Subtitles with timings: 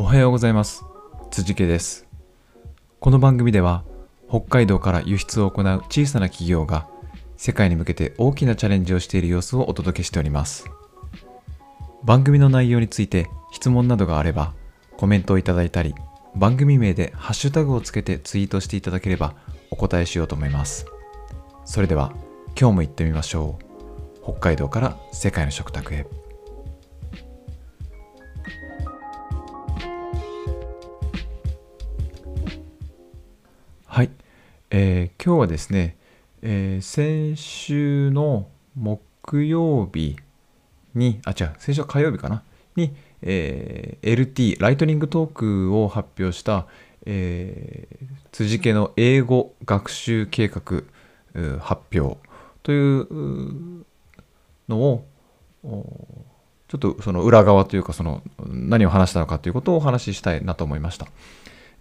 [0.00, 0.82] おはようございます。
[1.30, 2.06] 辻家です。
[3.00, 3.84] この番組では
[4.30, 6.88] 北海道から輸出を行う小さな企業が
[7.36, 10.64] 世界に向けて大きなチャレンジをしている様子をお届けしております。
[12.02, 14.54] 番組の内容について質問などがあれば
[14.96, 15.94] コメントをいただいたり
[16.34, 19.34] 番組名でハッシュタグをつけてツイートしていただければ
[19.70, 20.86] お答えしようと思います。
[21.66, 22.14] それでは
[22.58, 24.22] 今日も行ってみましょう。
[24.22, 26.06] 北海道から世界の食卓へ。
[34.82, 35.98] えー今日はですね、
[36.40, 40.16] えー先週の木曜日
[40.94, 42.42] に、あ、違う、先週は火曜日かな、
[42.76, 46.66] に、えー LT、ライトニングトークを発表した、
[47.04, 50.84] えー辻家の英語学習計画
[51.60, 52.16] 発表
[52.62, 53.84] という
[54.66, 55.06] のを、
[55.62, 61.06] ちょっとその裏側というか、その何を話したのかということをお話ししたいなと思いました。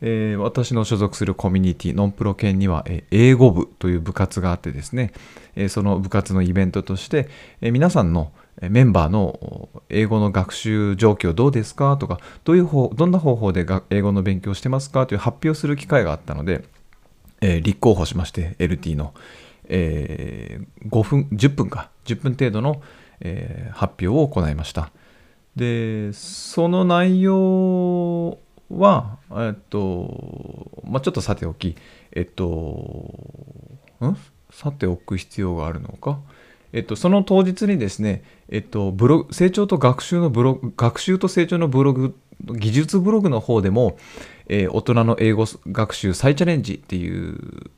[0.01, 5.11] えー私の所属するコミュニティノンプロ研には、えー英語部という部活があってですね、
[5.55, 7.29] えーその部活のイベントとして、
[7.61, 16.65] え皆さんのメンバーの英語の学習状況どうですかとかどういう方どんな方法で英語の勉強してますかという発表する機会があったので、
[17.41, 19.13] え立候補しまして LT の、
[19.65, 22.81] え5分10分か10分程度の、
[23.21, 24.91] え発表を行いました。
[25.55, 28.37] でその内容
[28.69, 31.75] はえっとまあちょっとさておき
[32.11, 32.45] えっと
[34.01, 34.15] ん？
[34.51, 36.19] さておく必要があるのか？
[36.71, 43.97] えっと、その当日にですね、えっと、ブログ成長と学習のブログ学習と成長のブログ技術ブログの方でも、
[44.47, 47.71] えー大人の英語学習再チャレンジっていう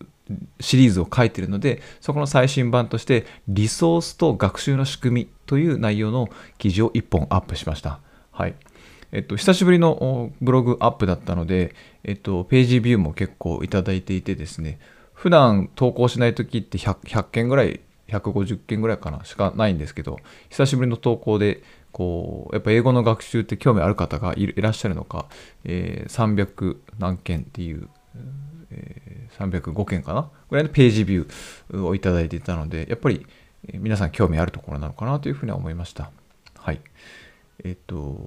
[0.59, 7.99] シリーズを書いてるのでそこの最新版としてリソースと学習の仕組みという内容の記事を1本アップしました。
[8.31, 8.55] はい。
[9.11, 14.79] えっと、久しぶりのブログアップだったので、えっと、ページビューも結構いただいていてですね
[15.13, 20.17] 普段投稿しない時って 100, 100件ぐらい150件ぐらいかなしかないんですけど
[20.49, 25.27] 久しぶりの投稿でこうやっぱ英語の学習って興味ある方がいらっしゃるのか、
[25.65, 27.89] えー300何件っていう、
[28.71, 33.25] えー305件かなぐらいのページビューをいただいていたのでやっぱり
[33.73, 36.11] 皆さん興味あるところなのかなというふうには思いました。
[36.57, 36.81] はい。
[37.63, 38.17] えっ、と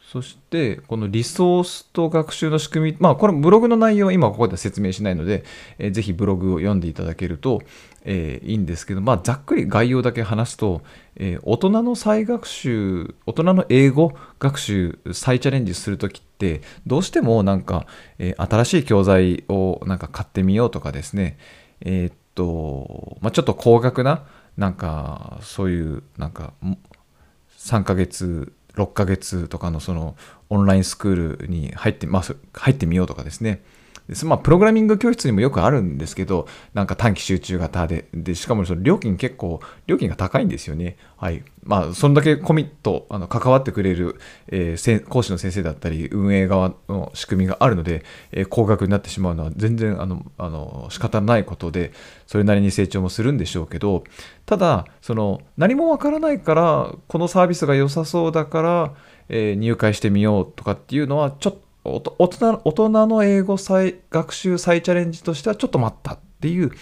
[0.00, 5.42] そして、このリソースと学習の仕組み、まあ、これブログの内容は今ここでは説明しないので、
[5.78, 7.60] えーぜひブログを読んでいただけると、
[8.04, 10.82] えーいいんですけど、まあ、ざっくり概要だけ話すと、
[11.16, 17.86] えー大人の再学習、大人の英語学習再チャレンジするときって、どうしてもなんか、
[18.18, 21.36] えー新しい教材をなんか買ってみようとかですね、
[21.80, 24.24] えーっと、まあ、ちょっと高額な、
[24.56, 26.52] なんか、そういう、なんか、
[27.66, 30.16] 3ヶ月6ヶ月とかのその
[30.50, 32.22] オンラインスクールに入って,、まあ、
[32.52, 33.62] 入ってみようとかですね。
[34.24, 40.96] まあ、プログラミング教室にもよくあるんですけど、なんか短期集中型で、でしかもその料金結構、料金が高いんですよね。
[41.16, 41.42] はい。
[41.64, 51.92] まあ、そんだけコミット、あの関わってくれる、えー講師の先生だったり、運営側の仕組みがあるので、えー高額になってしまうのは全然あのあの仕方ないことで、
[52.28, 54.04] それなりに成長もするんでしょうけど、
[54.46, 58.94] ただ、その何もわからないから、このサービスが良さそうだから、
[59.28, 66.72] えー入会してみようとかっていうのは、ちょっと大人の英語再学習再チャレンジとしてはちょっと待ったっていう、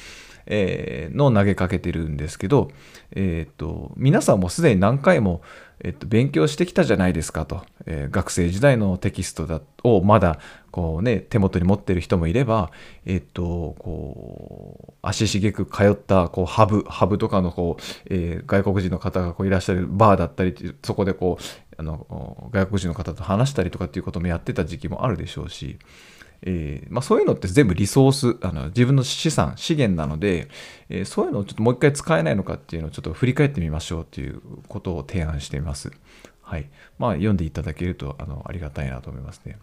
[0.46, 2.70] えーの投げかけてるんですけど、
[3.12, 5.42] えー、と皆さんもすでに何回も、
[5.80, 10.38] えっと勉強してきたじゃないですかと、えー学生時代のテキストだをまだ
[10.70, 12.70] こう、ね、手元に持ってる人もいれば、
[13.06, 25.78] えっとこう足しげく通ったこうハブハブとかのこう、えー外国人の方がこういらっしゃるバーだったりそこでこうあの外国人の方と話したりとかっていうこともやってた時期もあるでしょうし、
[26.46, 30.48] えーまあ、そういうのって全部リソースあの自分の資産資源なので、
[30.90, 35.90] えーそういうのをちょっともう一回使えないのかっていうのをちょっと振り返ってみましょうということを提案しています。
[36.42, 36.68] はい
[36.98, 39.58] まあ、読んでいただけるとあのありがたいなと思いますね。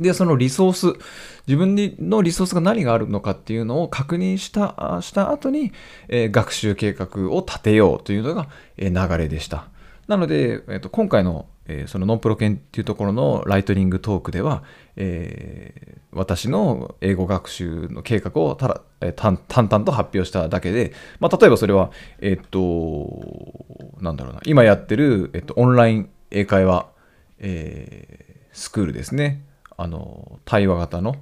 [0.00, 0.98] で、そのリソース、
[1.46, 5.72] 自分のリソースが何があるのかっていうのを確認したした後に、
[6.08, 9.68] えー学習計画を立てようというのが、え流れでした。
[10.08, 14.62] なので、えーと今回の、えーそのノンプロ研っていうところのライトニングトークでは、
[14.96, 21.90] えー私の英語学習の計画をただ、えー淡々と発表しただけで、まあ、例えばそれは、
[22.20, 23.64] えっ、と、
[24.00, 26.86] なんだろうな、今やってる、えっとオンライン英会話、
[27.38, 29.44] えースクールですね。
[29.76, 31.16] あの、対話型の、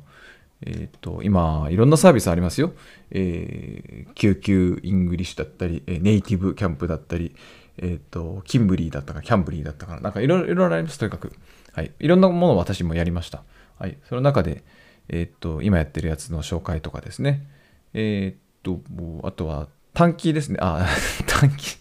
[0.65, 2.73] えっ、と、今、いろんなサービスありますよ。
[3.11, 7.35] えー、 QQ English だったり、ネイティブキャンプだったり、
[7.79, 10.01] えっ、と、キンブリーだったか、 Cambly だったかな。
[10.01, 11.33] なんかいろいろあります、とにかく。
[11.73, 11.93] はい。
[11.99, 13.43] いろんなものを私もやりました。
[13.79, 13.97] はい。
[14.09, 14.65] その中で、
[15.09, 17.47] えっ、と、今やってるやつの紹介とかですね。
[17.95, 18.81] えっ、と、
[19.25, 20.59] あとは短期ですね。
[20.61, 20.87] あ、
[21.27, 21.79] 短期、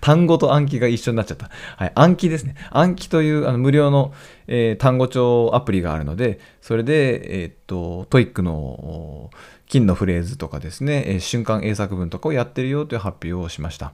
[0.00, 1.50] 単語と暗記が一緒になっちゃった。
[1.76, 2.54] はい、 Ankiですね。
[2.70, 4.14] Ankiというあの無料の、
[4.46, 9.30] えー、単語帳アプリがあるので、それで、えー、っと、 TOEIC の
[9.66, 13.92] 金のフレーズとかですね、えー、瞬間英作文とかをやってるよという発表をしました。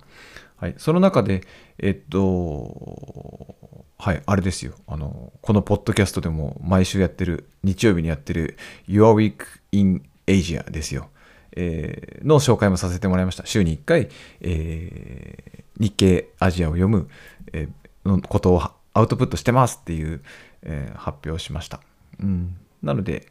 [0.64, 1.42] はい、その中で、
[1.78, 3.54] えっと、
[3.98, 4.72] はい、あれですよ。
[4.86, 8.56] あの、このポッドキャストでも毎週やってる、日曜日にやってる
[8.88, 11.10] Your Week in Asia ですよ。
[11.54, 13.44] えー、の紹介もさせてもらいました。
[13.44, 14.08] 週に1回、
[14.40, 17.10] えー、日経アジアを読む、
[17.52, 18.62] えー、のことを
[18.94, 20.22] アウトプットしてますっていう、
[20.62, 21.82] え、発表をしました。
[22.20, 23.30] うん、なので、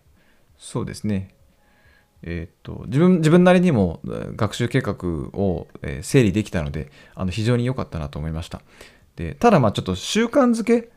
[0.59, 1.33] そうですね。
[2.23, 3.99] えーと、自分自分なりにも
[4.35, 4.95] 学習計画
[5.37, 5.67] を、
[6.01, 8.61] 整理できたのであの非常に良かったなと思いました。
[9.15, 10.89] でただまあちょっと習慣づけ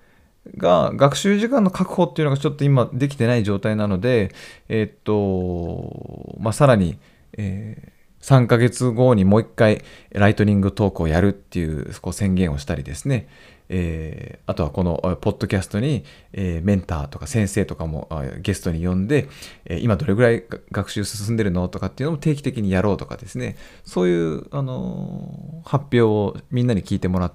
[0.57, 4.33] が学習時間の確保っていうのがちょっと今できてない状態なので
[4.69, 6.99] えっ、とまあさらに
[7.37, 7.91] えー、
[8.27, 13.29] 3ヶ月後にもう一回ライトニングトークをやるっていうこう宣言をしたりですね、
[13.69, 16.03] えー、あとはこのポッドキャストに、
[16.33, 18.09] えー、メンターとか先生とかも
[18.41, 19.29] ゲストに呼んで、
[19.65, 20.43] えー、今どれぐらい
[20.73, 23.57] 学習進んでるのとかっていうのも定期的にやろうとかですね。
[23.85, 27.33] そういう、あの発表をみんなに聞いてもらっ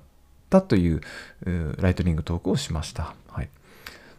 [0.49, 0.99] たという
[1.77, 3.15] ライトニングトークをしました。
[3.29, 3.49] はい、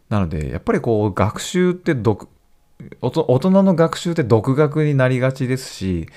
[0.08, 2.28] なのでやっぱりこう学習って独
[3.02, 6.08] 大人の学習って独学になりがちですし、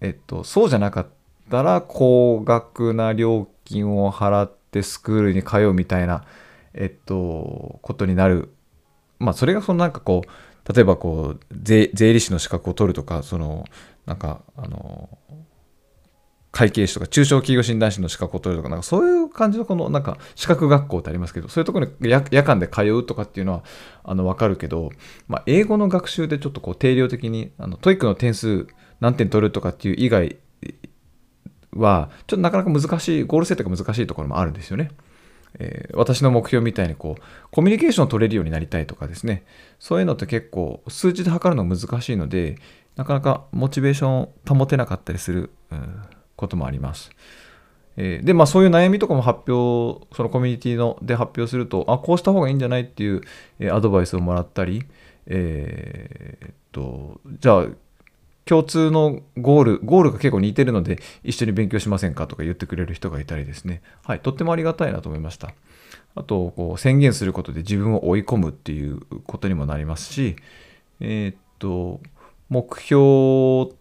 [0.00, 1.06] えっと、そうじゃなかっ
[1.50, 6.24] たら高額な料金を払ってスクールに通うみたいな、
[6.74, 8.50] えっと、ことになる。
[9.18, 13.64] まあ、それがそのなんかこう、例えばこう税、税理士の資格を取るとか、その、
[14.06, 15.18] なんか、あの、
[16.52, 23.64] 会計士とか中小企業診断士の資格を取るとか、なんかそういう感じのこのなんか資格学校ってありますけど、そういうところに夜間で通うとかっていうのは
[24.02, 24.90] あの分かるけど、
[25.28, 28.66] まあ、英語の学習でちょっとこう定量的に、あの TOEIC の点数
[29.00, 30.36] 何点取るとかっていう以外
[31.72, 34.90] は、ちょっとなかなか難しい、ゴール設定が難しいところもあるんですよね。
[35.58, 39.42] えー、私の目標みたいにこうコミュニケーションを取れるようになりたいとかですね
[39.80, 42.56] そういうのって結構数値で測るの難しいので
[42.94, 46.02] なかなかモチベーションを保てなかったりする、うん
[46.40, 47.10] こともあります。
[47.96, 53.20] えー、で、まあそういう悩みとかも発表、そのコミュニティので発表すると、あ、こうした方がいいんじゃないっていう、
[53.58, 54.84] えー、アドバイスをもらったり、
[55.26, 57.66] えー、っと、じゃあ、
[58.44, 63.82] 共通のゴール、ゴールが結構似てるので、一緒に勉強しませんかとか言ってくれる人がいたりですね。
[64.04, 65.54] はい、とってもありがたいなと思いました。
[66.14, 70.36] あと、こう宣言することで自分を追い込むっていうことにもなりますし、
[71.00, 72.00] えー、っと、
[72.48, 73.72] 目標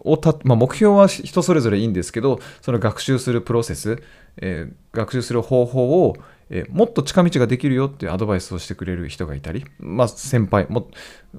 [0.00, 4.02] をた、まあ、目標は人それぞれいいんですけど、その学習するプロセス、
[4.36, 6.16] えー、学習する方法を、
[6.50, 10.88] えー、もっと近道ができるよっていうアドバイスをしてくれる人がいたり、まあ、先輩も、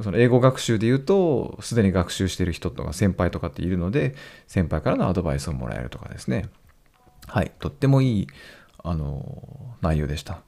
[0.01, 4.15] その英語学習で言うと、すでに学習してる人とか先輩とかっているので、
[4.47, 6.49] 先輩からのアドバイスをもらえるとかですね。
[7.27, 8.27] はい、とってもいい、
[8.83, 10.41] あの、内容でした。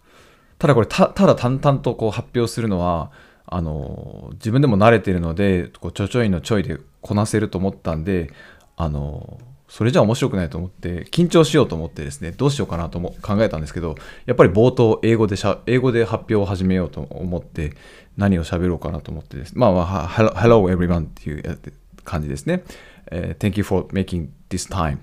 [0.60, 3.12] ただこれた、ただ淡々とこう発表するのは、
[3.52, 8.32] あの自分でも慣れてるのでこうちょちょいのちょいでこなせると思ったんで
[8.78, 13.96] あのそれじゃ面白くないと思って緊張しようと思ってですねどうしようかなとも考えたんですけど
[14.26, 17.74] やっぱり冒頭英語でしゃ英語で発表を始めようと思って
[18.16, 21.60] 何を喋ろうかなと思ってですまあ、まあ、Hello everyone っていう
[22.06, 22.64] 感じですね、
[23.12, 25.00] uh, Thank you for making this time.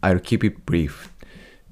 [0.00, 1.10] I'll keep it brief.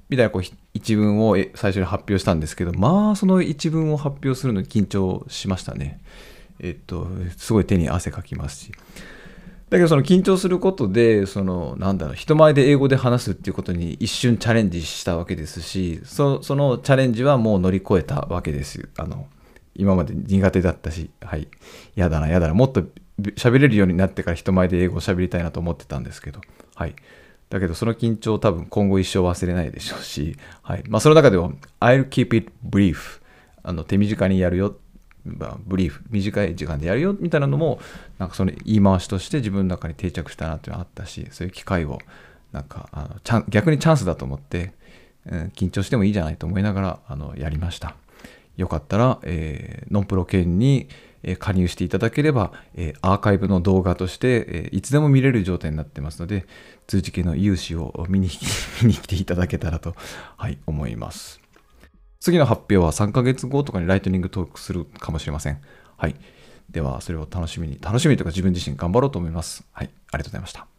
[0.09, 0.41] みたいなこう
[0.79, 5.99] 一文を最初に発表したんですけど、まあ、その一文を発表するのに緊張しましたね。
[6.59, 7.07] えっと、
[7.37, 8.71] すごい手に汗かきますし。
[9.69, 18.89] だけど、その緊張することで、その、なんだろう、人前で英語で話すっていうことに一瞬チャレンジしたわけですし、そそのチャレンジはもう乗り越えたわけです。
[18.97, 19.27] あの、
[19.75, 21.47] 今まで苦手だったし、はい、
[21.95, 22.83] やだな、やだな、もっと
[23.35, 26.41] 喋れるようになってから人前で英語を喋りたいなと思ってたんですけど、
[26.75, 26.95] はい。
[27.49, 30.83] だけどその緊張多分今後一生忘れないでしょうし、 はい。
[30.87, 33.21] まあ、その中でも I'll keep it brief
[33.63, 34.77] あの手短にやるよ、
[35.25, 37.79] まあ、ブリーフ短い時間でやるよみたいなのも
[38.17, 41.99] なんかその言い回しとして自分の中に定着したなっていうのがあったしそういう機会を
[42.51, 44.73] なんかあのチャン逆にチャンスだと思って、
[45.25, 47.95] うん、緊張してもいいじゃないと思いながらあのやりました。
[48.57, 50.89] よかったら、えー、ノンプロ犬に
[51.39, 52.53] 加入していただければ、
[53.01, 56.45] アーカイブの動画として、いつでも見れる状態になってますので、
[56.87, 58.29] 通知系の融資を見に
[58.81, 59.95] 見に来ていただけたらと、
[60.37, 61.39] はい、思います。
[62.19, 65.61] 次の発表は3ヶ月後とかにライトニングトークするかもしれません。
[65.97, 66.15] はい。
[66.69, 69.63] では、それを楽しみに、楽しみというか自分自身頑張ろうと思います。
[69.71, 69.89] はい。
[70.11, 70.78] ありがとうございました。